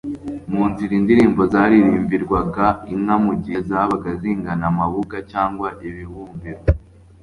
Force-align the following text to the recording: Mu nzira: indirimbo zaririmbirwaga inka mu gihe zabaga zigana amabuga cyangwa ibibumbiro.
Mu 0.51 0.63
nzira: 0.69 0.93
indirimbo 0.99 1.41
zaririmbirwaga 1.53 2.65
inka 2.93 3.15
mu 3.25 3.33
gihe 3.41 3.59
zabaga 3.69 4.09
zigana 4.21 4.63
amabuga 4.71 5.15
cyangwa 5.31 5.67
ibibumbiro. 5.87 6.61